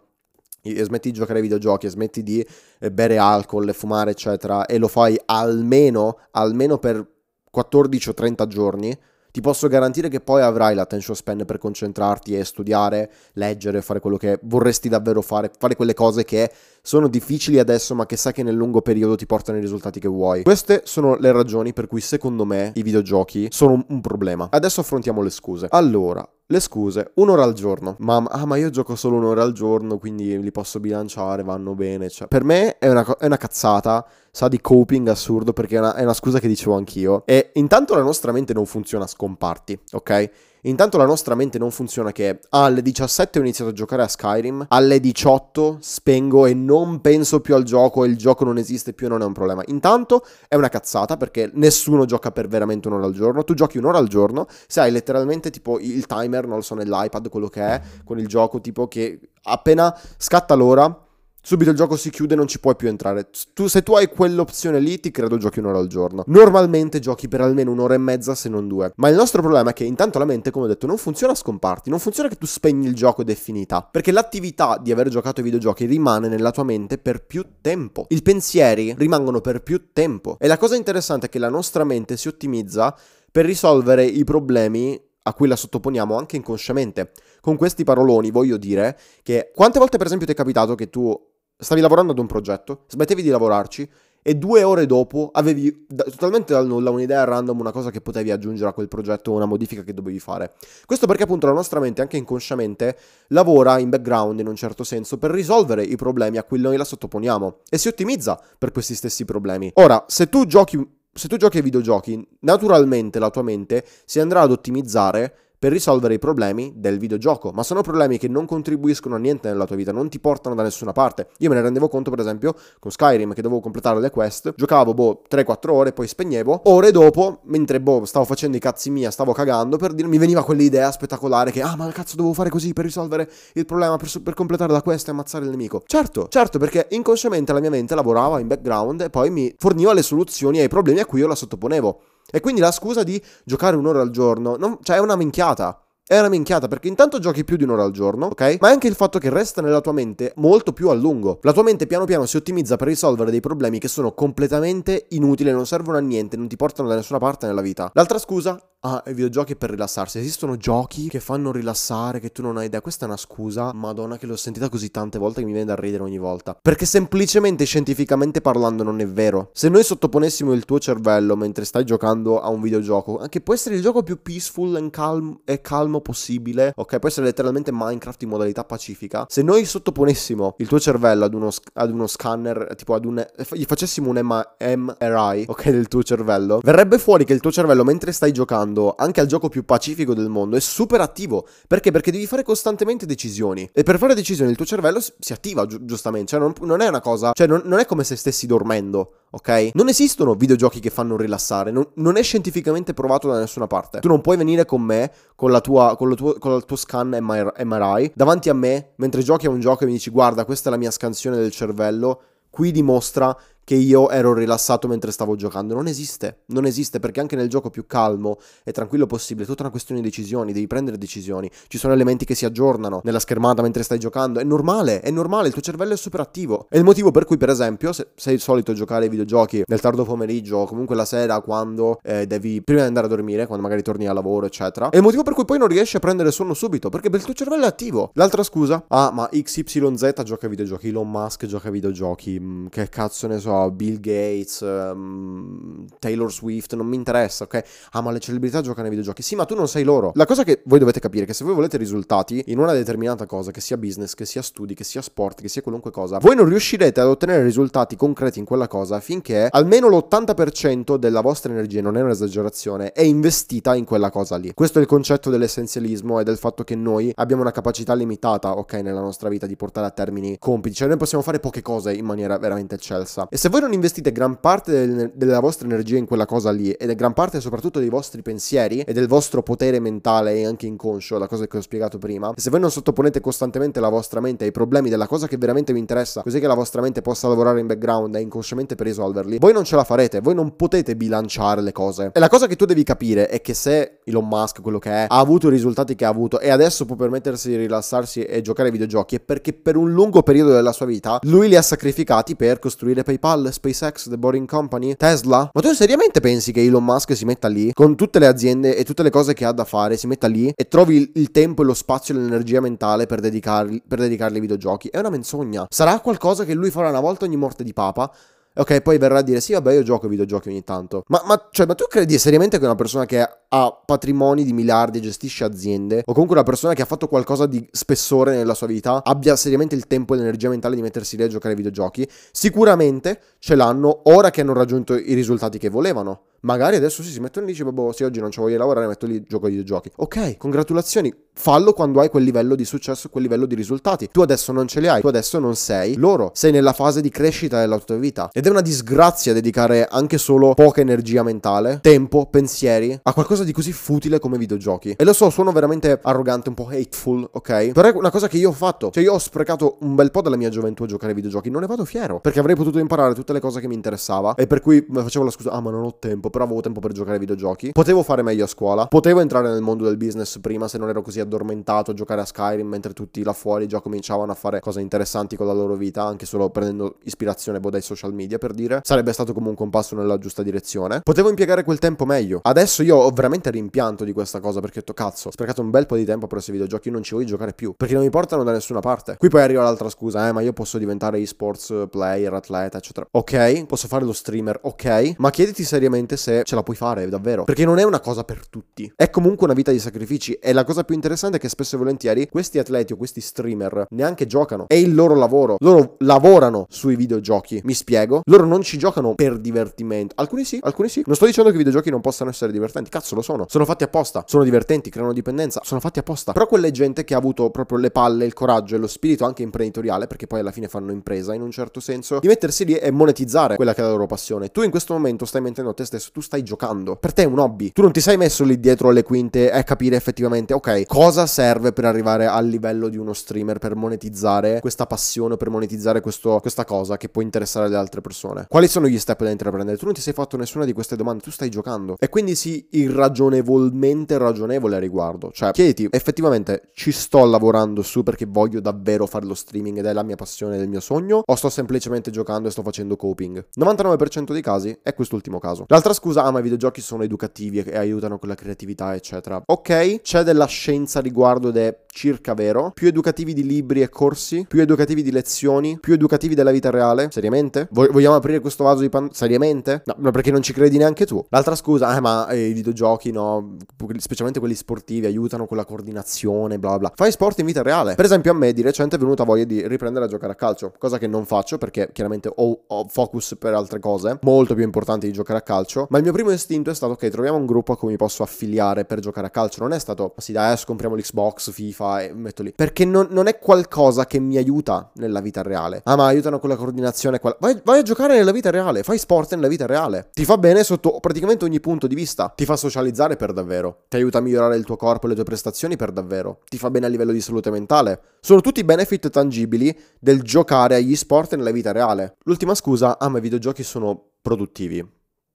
[0.63, 2.47] e smetti di giocare ai videogiochi, e smetti di
[2.79, 7.07] eh, bere alcol, fumare, eccetera, e lo fai almeno, almeno per
[7.51, 8.99] 14 o 30 giorni,
[9.35, 14.17] ti posso garantire che poi avrai l'attention span per concentrarti e studiare, leggere, fare quello
[14.17, 16.49] che vorresti davvero fare, fare quelle cose che
[16.81, 20.07] sono difficili adesso ma che sai che nel lungo periodo ti portano i risultati che
[20.07, 20.45] vuoi.
[20.45, 24.47] Queste sono le ragioni per cui secondo me i videogiochi sono un problema.
[24.53, 25.67] Adesso affrontiamo le scuse.
[25.69, 27.97] Allora, le scuse, un'ora al giorno.
[28.01, 32.09] Ma, ah, ma io gioco solo un'ora al giorno, quindi li posso bilanciare, vanno bene.
[32.11, 32.29] Cioè.
[32.29, 36.03] Per me è una, è una cazzata, sa di coping assurdo, perché è una, è
[36.03, 37.23] una scusa che dicevo anch'io.
[37.27, 40.31] E intanto la nostra mente non funziona a scomparti, ok?
[40.67, 44.65] Intanto la nostra mente non funziona che alle 17 ho iniziato a giocare a Skyrim,
[44.69, 49.07] alle 18 spengo e non penso più al gioco e il gioco non esiste più
[49.07, 49.63] e non è un problema.
[49.67, 53.99] Intanto è una cazzata perché nessuno gioca per veramente un'ora al giorno, tu giochi un'ora
[53.99, 57.81] al giorno, se hai letteralmente tipo il timer, non lo so, nell'iPad, quello che è,
[58.03, 61.04] con il gioco tipo che appena scatta l'ora
[61.47, 63.29] Subito il gioco si chiude e non ci puoi più entrare.
[63.53, 66.25] Tu, se tu hai quell'opzione lì, ti credo giochi un'ora al giorno.
[66.29, 68.93] Normalmente giochi per almeno un'ora e mezza, se non due.
[68.97, 71.37] Ma il nostro problema è che intanto la mente, come ho detto, non funziona a
[71.37, 71.91] scomparti.
[71.91, 73.83] Non funziona che tu spegni il gioco ed è finita.
[73.83, 78.07] Perché l'attività di aver giocato ai videogiochi rimane nella tua mente per più tempo.
[78.09, 80.39] I pensieri rimangono per più tempo.
[80.41, 82.97] E la cosa interessante è che la nostra mente si ottimizza
[83.31, 87.13] per risolvere i problemi a cui la sottoponiamo anche inconsciamente.
[87.41, 91.33] Con questi paroloni voglio dire che quante volte per esempio ti è capitato che tu
[91.57, 93.89] stavi lavorando ad un progetto, smettevi di lavorarci
[94.27, 98.71] e due ore dopo avevi totalmente dal nulla un'idea random, una cosa che potevi aggiungere
[98.71, 100.55] a quel progetto, una modifica che dovevi fare.
[100.87, 102.97] Questo perché appunto la nostra mente, anche inconsciamente,
[103.29, 106.85] lavora in background in un certo senso per risolvere i problemi a cui noi la
[106.85, 109.71] sottoponiamo e si ottimizza per questi stessi problemi.
[109.75, 114.41] Ora, se tu giochi se tu giochi ai videogiochi, naturalmente la tua mente si andrà
[114.41, 119.19] ad ottimizzare per risolvere i problemi del videogioco, ma sono problemi che non contribuiscono a
[119.19, 121.29] niente nella tua vita, non ti portano da nessuna parte.
[121.39, 124.93] Io me ne rendevo conto, per esempio, con Skyrim, che dovevo completare le quest, giocavo,
[124.93, 126.61] boh, 3-4 ore, poi spegnevo.
[126.65, 130.45] Ore dopo, mentre, boh, stavo facendo i cazzi mia, stavo cagando, per dire, mi veniva
[130.45, 134.35] quell'idea spettacolare che, ah, ma cazzo, devo fare così per risolvere il problema, per, per
[134.35, 135.83] completare la quest e ammazzare il nemico.
[135.87, 140.03] Certo, certo, perché inconsciamente la mia mente lavorava in background e poi mi forniva le
[140.03, 142.01] soluzioni ai problemi a cui io la sottoponevo.
[142.31, 145.79] E quindi la scusa di giocare un'ora al giorno, non, cioè è una minchiata.
[146.07, 148.59] È una minchiata perché intanto giochi più di un'ora al giorno, ok?
[148.61, 151.39] Ma è anche il fatto che resta nella tua mente molto più a lungo.
[151.41, 155.51] La tua mente piano piano si ottimizza per risolvere dei problemi che sono completamente inutili,
[155.51, 157.91] non servono a niente, non ti portano da nessuna parte nella vita.
[157.95, 160.19] L'altra scusa I videogiochi per rilassarsi.
[160.19, 162.83] Esistono giochi che fanno rilassare, che tu non hai idea.
[162.83, 165.75] Questa è una scusa, madonna, che l'ho sentita così tante volte che mi viene da
[165.75, 166.55] ridere ogni volta.
[166.61, 169.49] Perché semplicemente, scientificamente parlando, non è vero.
[169.55, 173.77] Se noi sottoponessimo il tuo cervello mentre stai giocando a un videogioco, che può essere
[173.77, 176.99] il gioco più peaceful e, calm- calmo possibile, ok?
[176.99, 179.25] Può essere letteralmente Minecraft in modalità pacifica.
[179.31, 183.27] Se noi sottoponessimo il tuo cervello ad uno, ad uno scanner, tipo ad un...
[183.53, 188.13] gli facessimo un MRI, ok, del tuo cervello, verrebbe fuori che il tuo cervello mentre
[188.13, 191.47] stai giocando giocando anche al gioco più pacifico del mondo è super attivo.
[191.67, 191.91] Perché?
[191.91, 193.69] Perché devi fare costantemente decisioni.
[193.73, 196.29] E per fare decisioni il tuo cervello si attiva gi- giustamente.
[196.29, 197.33] Cioè non, non, è una cosa...
[197.33, 199.71] Cioè non, non, è come se stessi dormendo, ok?
[199.75, 201.71] Non esistono videogiochi che fanno rilassare.
[201.71, 204.01] Non, non, è scientificamente provato da nessuna parte.
[204.01, 207.17] Tu non puoi venire con me, con, la tua, con, tuo, con il tuo scan
[207.21, 210.73] MRI, davanti a me, mentre giochi a un gioco e mi dici guarda questa è
[210.73, 212.21] la mia scansione del cervello.
[212.51, 215.75] Qui dimostra che io ero rilassato mentre stavo giocando.
[215.75, 219.63] Non esiste, non esiste perché anche nel gioco più calmo e tranquillo possibile è tutta
[219.63, 221.51] una questione di decisioni, devi prendere decisioni.
[221.67, 224.39] Ci sono elementi che si aggiornano nella schermata mentre stai giocando.
[224.39, 226.67] È normale, è normale, il tuo cervello è super attivo.
[226.69, 230.05] È il motivo per cui, per esempio, se sei solito giocare ai videogiochi nel tardo
[230.05, 233.83] pomeriggio o comunque la sera quando eh, devi prima di andare a dormire, quando magari
[233.83, 234.91] torni al lavoro, eccetera.
[234.91, 237.35] È il motivo per cui poi non riesci a prendere sonno subito, perché il tuo
[237.35, 238.11] cervello è attivo.
[238.15, 238.85] L'altra scusa?
[238.89, 243.39] Ah, ma XYZ gioca ai videogiochi, Elon Musk gioca ai videogiochi, mm, che cazzo ne
[243.39, 247.63] so Bill Gates, um, Taylor Swift, non mi interessa, ok?
[247.93, 249.23] Ah, ma le celebrità giocano ai videogiochi.
[249.23, 250.13] Sì, ma tu non sei loro.
[250.15, 253.27] La cosa che voi dovete capire è che se voi volete risultati in una determinata
[253.27, 256.37] cosa, che sia business, che sia studi, che sia sport, che sia qualunque cosa, voi
[256.37, 261.81] non riuscirete ad ottenere risultati concreti in quella cosa finché almeno l'80% della vostra energia,
[261.81, 264.53] non è un'esagerazione, è investita in quella cosa lì.
[264.55, 268.75] Questo è il concetto dell'essenzialismo e del fatto che noi abbiamo una capacità limitata, ok,
[268.75, 270.75] nella nostra vita di portare a termini compiti.
[270.75, 273.29] Cioè noi possiamo fare poche cose in maniera veramente eccelsa.
[273.31, 276.71] E se voi non investite gran parte del, della vostra energia in quella cosa lì
[276.71, 280.65] ed è gran parte soprattutto dei vostri pensieri e del vostro potere mentale e anche
[280.65, 284.45] inconscio, la cosa che ho spiegato prima, se voi non sottoponete costantemente la vostra mente
[284.45, 287.61] ai problemi della cosa che veramente vi interessa, così che la vostra mente possa lavorare
[287.61, 291.61] in background e inconsciamente per risolverli, voi non ce la farete, voi non potete bilanciare
[291.61, 292.13] le cose.
[292.15, 295.07] E la cosa che tu devi capire è che se Elon Musk, quello che è,
[295.07, 298.69] ha avuto i risultati che ha avuto e adesso può permettersi di rilassarsi e giocare
[298.69, 302.37] ai videogiochi, è perché per un lungo periodo della sua vita lui li ha sacrificati
[302.37, 305.51] per costruire PayPal, SpaceX, The Boring Company, Tesla.
[305.53, 308.85] Ma tu seriamente pensi che Elon Musk si metta lì con tutte le aziende e
[308.85, 311.63] tutte le cose che ha da fare, si metta lì e trovi il, il tempo
[311.63, 314.89] e lo spazio e l'energia mentale per dedicarli, per dedicarli ai videogiochi?
[314.89, 315.67] È una menzogna.
[315.69, 318.13] Sarà qualcosa che lui farà una volta ogni morte di papa
[318.57, 321.03] Ok, poi verrà a dire sì, vabbè, io gioco ai videogiochi ogni tanto.
[321.09, 324.99] Ma, ma, cioè, ma tu credi seriamente che una persona che ha patrimoni di miliardi
[324.99, 328.69] e gestisce aziende, o comunque una persona che ha fatto qualcosa di spessore nella sua
[328.69, 332.09] vita, abbia seriamente il tempo e l'energia mentale di mettersi lì a giocare ai videogiochi?
[332.31, 336.27] Sicuramente ce l'hanno ora che hanno raggiunto i risultati che volevano.
[336.45, 338.87] Magari adesso sì, si mettono lì e dice, boh, sì, oggi non ci voglio lavorare,
[338.87, 339.91] metto lì gioco ai videogiochi.
[339.97, 344.11] Ok, congratulazioni, fallo quando hai quel livello di successo, quel livello di risultati.
[344.13, 347.09] Tu adesso non ce li hai, tu adesso non sei loro, sei nella fase di
[347.09, 348.29] crescita della tua vita.
[348.31, 353.53] Ed è una disgrazia dedicare anche solo poca energia mentale, tempo, pensieri a qualcosa di
[353.53, 354.97] così futile come videogiochi.
[354.99, 357.73] E lo so, suono veramente arrogante, un po' hateful, ok?
[357.73, 358.91] Però è una cosa che io ho fatto.
[358.91, 361.49] Cioè, io ho sprecato un bel po' della mia gioventù a giocare ai videogiochi.
[361.49, 362.21] Non ne vado fiero.
[362.21, 364.35] Perché avrei potuto imparare tutte le cose che mi interessava.
[364.35, 366.91] E per cui facevo la scusa, ah, ma non ho tempo però avevo tempo per
[366.91, 367.71] giocare ai videogiochi.
[367.71, 371.01] Potevo fare meglio a scuola, potevo entrare nel mondo del business prima se non ero
[371.01, 374.81] così addormentato a giocare a Skyrim mentre tutti là fuori già cominciavano a fare cose
[374.81, 378.81] interessanti con la loro vita, anche solo prendendo ispirazione boh, dai social media per dire.
[378.83, 381.01] Sarebbe stato comunque un passo nella giusta direzione.
[381.03, 382.41] Potevo impiegare quel tempo meglio.
[382.43, 385.71] Adesso io ho veramente rimpianto di questa cosa perché ho detto cazzo, ho sprecato un
[385.71, 388.11] bel po' di tempo per questi videogiochi, non ci voglio giocare più perché non mi
[388.11, 389.17] portano da nessuna parte.
[389.17, 393.07] Qui poi arriva l'altra scusa, eh, ma io posso diventare esports player, atleta, eccetera.
[393.13, 397.45] Ok, posso fare lo streamer, ok, ma chiediti seriamente se ce la puoi fare davvero.
[397.45, 398.91] Perché non è una cosa per tutti.
[398.97, 400.33] È comunque una vita di sacrifici.
[400.35, 403.87] E la cosa più interessante è che spesso e volentieri questi atleti o questi streamer
[403.91, 404.65] neanche giocano.
[404.67, 405.57] È il loro lavoro.
[405.59, 407.61] Loro lavorano sui videogiochi.
[407.65, 408.23] Mi spiego?
[408.25, 410.15] Loro non ci giocano per divertimento.
[410.17, 411.03] Alcuni sì, alcuni sì.
[411.05, 412.89] Non sto dicendo che i videogiochi non possano essere divertenti.
[412.89, 413.45] Cazzo, lo sono.
[413.49, 414.25] Sono fatti apposta.
[414.27, 415.61] Sono divertenti, creano dipendenza.
[415.63, 416.33] Sono fatti apposta.
[416.33, 419.43] Però quelle gente che ha avuto proprio le palle, il coraggio e lo spirito anche
[419.43, 422.91] imprenditoriale, perché poi alla fine fanno impresa in un certo senso, di mettersi lì e
[422.91, 424.51] monetizzare quella che è la loro passione.
[424.51, 427.27] Tu in questo momento stai mentendo a te stesso, tu stai giocando per te è
[427.27, 427.73] un hobby.
[427.73, 431.73] Tu non ti sei messo lì dietro le quinte a capire effettivamente, ok, cosa serve
[431.73, 436.65] per arrivare al livello di uno streamer, per monetizzare questa passione, per monetizzare questo, questa
[436.65, 438.47] cosa che può interessare le altre persone.
[438.49, 439.77] Quali sono gli step da intraprendere?
[439.77, 441.97] Tu non ti sei fatto nessuna di queste domande, tu stai giocando.
[441.99, 445.31] E quindi sii irragionevolmente ragionevole a riguardo.
[445.33, 449.93] Cioè, chiediti, effettivamente ci sto lavorando su perché voglio davvero fare lo streaming ed è
[449.93, 453.47] la mia passione, del mio sogno, o sto semplicemente giocando e sto facendo coping?
[453.59, 455.65] 99% dei casi è quest'ultimo caso.
[455.69, 459.43] L'altra scusa, ah ma i videogiochi sono educativi e aiutano con la creatività, eccetera.
[459.47, 462.73] Ok, c'è della scienza riguardo ed è circa vero.
[462.75, 467.09] Più educativi di libri e corsi, più educativi di lezioni, più educativi della vita reale.
[467.11, 467.69] Seriamente?
[467.71, 469.11] Vogliamo aprire questo vaso di pan...
[469.13, 469.83] Seriamente?
[469.87, 471.25] No, no, perché non ci credi neanche tu.
[471.29, 473.57] L'altra scusa, eh, ma eh, i videogiochi, no,
[473.99, 476.93] specialmente quelli sportivi, aiutano con la coordinazione, bla bla.
[476.95, 477.95] Fai sport in vita reale.
[477.95, 480.73] Per esempio, a me di recente è venuta voglia di riprendere a giocare a calcio,
[480.77, 485.07] cosa che non faccio perché chiaramente ho, ho focus per altre cose, molto più importanti
[485.07, 485.87] di giocare a calcio.
[485.91, 488.25] Ma il mio primo istinto è stato, ok, troviamo un gruppo a cui mi posso
[488.25, 489.63] affiliare per giocare a calcio.
[489.63, 492.53] Non è stato, sì, dai, adesso compriamo l'Xbox, FIFA e metto lì.
[492.55, 495.81] Perché non, non, è qualcosa che mi aiuta nella vita reale.
[495.85, 497.19] Ah, ma aiutano con la coordinazione.
[497.19, 497.37] Qual...
[497.39, 500.11] Vai, vai, a giocare nella vita reale, fai sport nella vita reale.
[500.13, 502.33] Ti fa bene sotto praticamente ogni punto di vista.
[502.35, 503.85] Ti fa socializzare per davvero.
[503.89, 506.41] Ti aiuta a migliorare il tuo corpo e le tue prestazioni per davvero.
[506.49, 508.01] Ti fa bene a livello di salute mentale.
[508.21, 512.17] Sono tutti benefit tangibili del giocare agli sport nella vita reale.
[512.25, 514.85] L'ultima scusa, ah, ma i videogiochi sono produttivi.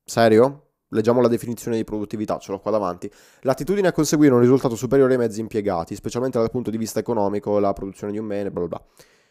[0.03, 0.68] Serio?
[0.89, 3.11] Leggiamo la definizione di produttività, ce l'ho qua davanti.
[3.41, 7.59] L'attitudine a conseguire un risultato superiore ai mezzi impiegati, specialmente dal punto di vista economico,
[7.59, 8.85] la produzione di un bene, bla bla bla.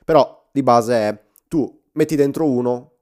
[0.04, 2.92] Però di base è tu metti dentro uno,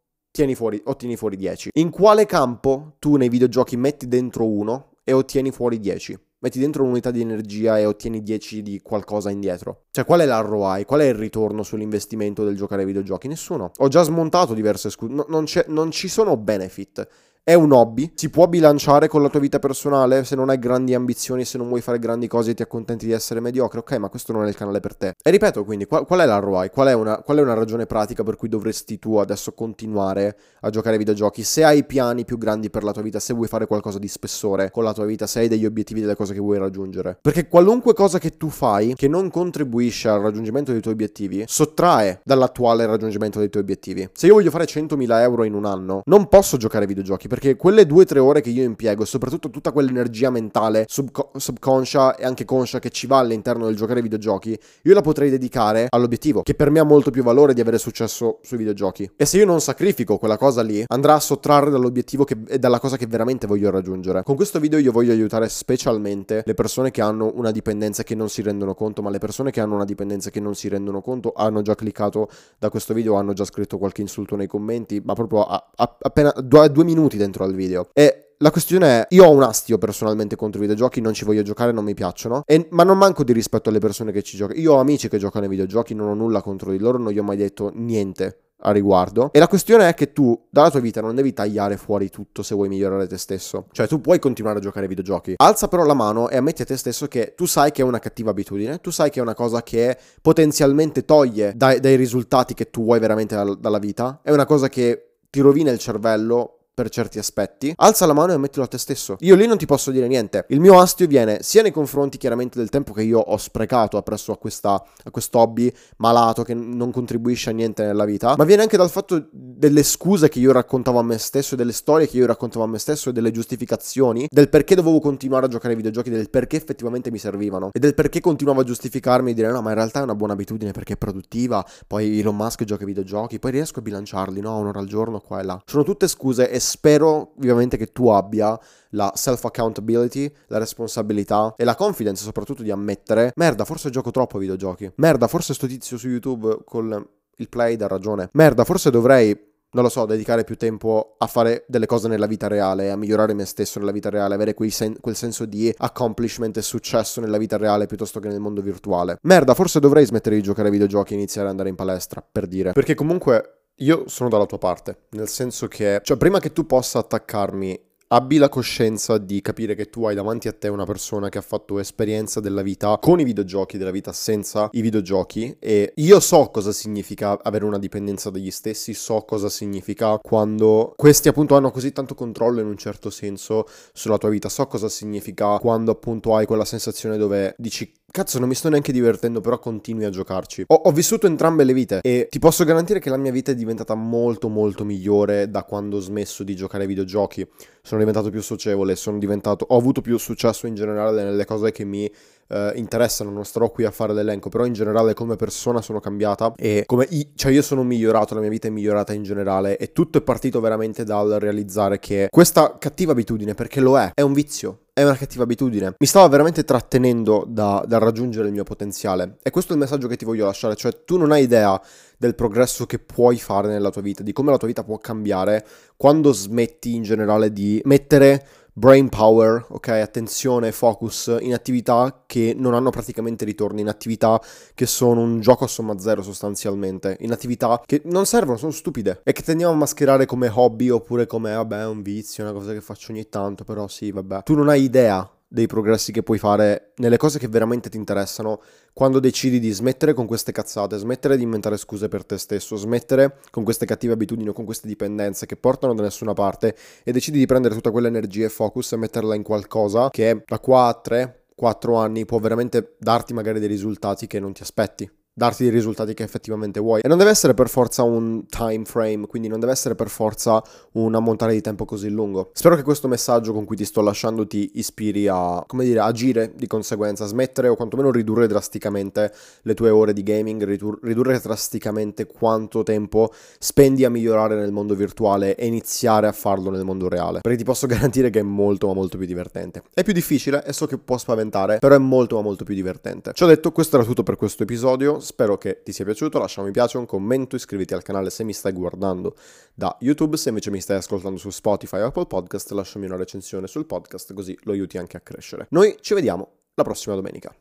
[0.55, 1.71] fuori, ottieni fuori 10.
[1.75, 6.19] In quale campo tu nei videogiochi metti dentro uno e ottieni fuori 10?
[6.38, 9.85] Metti dentro un'unità di energia e ottieni 10 di qualcosa indietro.
[9.90, 10.85] Cioè, qual è l'ROI?
[10.85, 13.29] Qual è il ritorno sull'investimento del giocare ai videogiochi?
[13.29, 13.71] Nessuno.
[13.77, 15.12] Ho già smontato diverse scuse.
[15.12, 17.09] No, non, non ci sono benefit.
[17.49, 20.95] È un hobby, si può bilanciare con la tua vita personale se non hai grandi
[20.95, 24.09] ambizioni, se non vuoi fare grandi cose e ti accontenti di essere mediocre, ok, ma
[24.09, 25.15] questo non è il canale per te.
[25.23, 26.71] E ripeto quindi, qual, qual è la ROI?
[26.71, 30.71] Qual è, una, qual è una ragione pratica per cui dovresti tu adesso continuare a
[30.71, 31.45] giocare ai videogiochi?
[31.45, 34.73] Se hai piani più grandi per la tua vita, se vuoi fare qualcosa di spessore
[34.73, 37.17] con la tua vita, se hai degli obiettivi, delle cose che vuoi raggiungere.
[37.23, 42.23] Perché qualunque cosa che tu fai che non contribuisce al raggiungimento dei tuoi obiettivi, sottrae
[42.25, 44.11] dall'attuale raggiungimento dei tuoi obiettivi.
[44.15, 47.57] Se io voglio fare 100.000 euro in un anno, non posso giocare ai videogiochi perché
[47.57, 52.25] quelle due o tre ore che io impiego soprattutto tutta quell'energia mentale, subco- subconscia e
[52.25, 56.40] anche conscia che ci va all'interno del giocare ai videogiochi, io la potrei dedicare all'obiettivo,
[56.40, 59.11] che per me ha molto più valore di avere successo sui videogiochi.
[59.16, 62.81] E se io non sacrifico quella cosa lì, andrà a sottrarre dall'obiettivo che, e dalla
[62.81, 64.22] cosa che veramente voglio raggiungere.
[64.22, 68.31] Con questo video io voglio aiutare specialmente le persone che hanno una dipendenza che non
[68.31, 71.35] si rendono conto, ma le persone che hanno una dipendenza che non si rendono conto
[71.37, 75.44] hanno già cliccato da questo video, hanno già scritto qualche insulto nei commenti, ma proprio
[75.44, 77.89] a, a, appena due, due minuti dentro al video.
[77.93, 81.43] E la questione è, io ho un astio personalmente contro i videogiochi, non ci voglio
[81.43, 84.59] giocare, non mi piacciono, e, ma non manco di rispetto alle persone che ci giocano.
[84.59, 87.19] Io ho amici che giocano ai videogiochi, non ho nulla contro di loro, non gli
[87.19, 89.31] ho mai detto niente a riguardo.
[89.33, 92.55] E la questione è che tu, dalla tua vita, non devi tagliare fuori tutto se
[92.55, 93.69] vuoi migliorare te stesso.
[93.73, 95.35] Cioè, tu puoi continuare a giocare ai videogiochi.
[95.37, 97.99] Alza però la mano e ammetti a te stesso che tu sai che è una
[97.99, 102.71] cattiva abitudine, tu sai che è una cosa che potenzialmente toglie dai, dai risultati che
[102.71, 104.21] tu vuoi veramente dal, dalla vita.
[104.23, 108.35] È una cosa che ti rovina il cervello per certi aspetti, alza la mano e
[108.35, 109.17] ammettilo a te stesso.
[109.21, 110.45] Io lì non ti posso dire niente.
[110.49, 114.31] Il mio astio viene sia nei confronti chiaramente del tempo che io ho sprecato appresso
[114.31, 118.61] a, questa, a questo hobby malato che non contribuisce a niente nella vita, ma viene
[118.61, 122.19] anche dal fatto delle scuse che io raccontavo a me stesso e delle storie che
[122.19, 125.77] io raccontavo a me stesso e delle giustificazioni del perché dovevo continuare a giocare ai
[125.77, 129.62] videogiochi, del perché effettivamente mi servivano e del perché continuavo a giustificarmi e dire no
[129.62, 132.89] ma in realtà è una buona abitudine perché è produttiva, poi Elon Musk gioca ai
[132.89, 135.62] videogiochi, poi riesco a bilanciarli, no, un'ora al giorno qua e là.
[135.65, 138.59] Sono tutte scuse e spero ovviamente che tu abbia
[138.90, 144.42] la self-accountability, la responsabilità e la confidence soprattutto di ammettere merda, forse gioco troppo ai
[144.42, 144.92] videogiochi.
[144.96, 148.29] Merda, forse sto tizio su YouTube con il play dà ragione.
[148.33, 152.46] Merda, forse dovrei non lo so, dedicare più tempo a fare delle cose nella vita
[152.46, 156.62] reale, a migliorare me stesso nella vita reale, avere sen- quel senso di accomplishment e
[156.62, 159.18] successo nella vita reale piuttosto che nel mondo virtuale.
[159.22, 162.46] Merda, forse dovrei smettere di giocare ai videogiochi e iniziare ad andare in palestra, per
[162.46, 162.72] dire.
[162.72, 166.99] Perché comunque io sono dalla tua parte, nel senso che, cioè, prima che tu possa
[167.01, 171.39] attaccarmi abbi la coscienza di capire che tu hai davanti a te una persona che
[171.39, 176.21] ha fatto esperienza della vita con i videogiochi, della vita senza i videogiochi e io
[176.21, 181.71] so cosa significa avere una dipendenza dagli stessi, so cosa significa quando questi appunto hanno
[181.71, 186.37] così tanto controllo in un certo senso sulla tua vita, so cosa significa quando appunto
[186.37, 190.64] hai quella sensazione dove dici Cazzo, non mi sto neanche divertendo, però continui a giocarci.
[190.68, 193.55] Ho, ho, vissuto entrambe le vite e ti posso garantire che la mia vita è
[193.55, 197.46] diventata molto molto migliore da quando ho smesso di giocare ai videogiochi.
[197.83, 199.66] Sono diventato più socievole, sono diventato...
[199.68, 202.11] ho avuto più successo in generale nelle cose che mi
[202.49, 206.53] eh, interessano, non starò qui a fare l'elenco, però in generale come persona sono cambiata
[206.57, 209.93] e come i- cioè io sono migliorato, la mia vita è migliorata in generale e
[209.93, 214.33] tutto è partito veramente dal realizzare che questa cattiva abitudine, perché lo è, è un
[214.33, 215.95] vizio, è una cattiva abitudine.
[215.99, 219.37] Mi stava veramente trattenendo da, da, raggiungere il mio potenziale.
[219.43, 221.79] E questo è il messaggio che ti voglio lasciare, cioè tu non hai idea
[222.17, 225.67] del progresso che puoi fare nella tua vita, di come la tua vita può cambiare
[225.97, 228.47] quando smetti in generale di mettere
[228.79, 234.39] brain power, ok, attenzione, focus in attività che non hanno praticamente ritorni, in attività
[234.75, 239.23] che sono un gioco a somma zero sostanzialmente, in attività che non servono, sono stupide
[239.25, 242.75] e che tendiamo a mascherare come hobby oppure come vabbè è un vizio, una cosa
[242.75, 244.43] che faccio ogni tanto, però sì, vabbè.
[244.43, 248.61] Tu non hai idea dei progressi che puoi fare nelle cose che veramente ti interessano
[248.93, 253.39] quando decidi di smettere con queste cazzate, smettere di inventare scuse per te stesso, smettere
[253.51, 257.39] con queste cattive abitudini o con queste dipendenze che portano da nessuna parte e decidi
[257.39, 261.45] di prendere tutta quell'energia e focus e metterla in qualcosa che da qua a 3
[261.55, 266.14] 4 anni può veramente darti magari dei risultati che non ti aspetti darti i risultati
[266.14, 267.03] che effettivamente vuoi.
[267.03, 270.62] E non deve essere per forza un time frame, quindi non deve essere per forza
[270.92, 272.49] un ammontare di tempo così lungo.
[272.55, 276.53] Spero che questo messaggio con cui ti sto lasciando ti ispiri a, come dire, agire
[276.57, 280.64] di conseguenza, smettere o quantomeno ridurre drasticamente le tue ore di gaming,
[281.03, 286.85] ridurre drasticamente quanto tempo spendi a migliorare nel mondo virtuale e iniziare a farlo nel
[286.85, 287.40] mondo reale.
[287.42, 289.83] Perché ti posso garantire che è molto ma molto più divertente.
[289.92, 293.33] È più difficile e so che può spaventare, però è molto ma molto più divertente.
[293.35, 296.67] Ciò detto, questo era tutto per questo episodio spero che ti sia piaciuto, lascia un
[296.67, 299.37] mi piace, un commento, iscriviti al canale se mi stai guardando
[299.75, 303.67] da YouTube, se invece mi stai ascoltando su Spotify o Apple Podcast lasciami una recensione
[303.67, 305.67] sul podcast così lo aiuti anche a crescere.
[305.71, 307.55] Noi ci vediamo la prossima domenica.